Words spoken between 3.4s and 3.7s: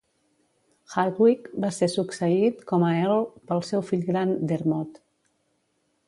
pel